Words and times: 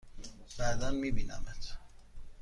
بعدا 0.59 0.91
می 0.91 1.11
بینمت! 1.11 1.77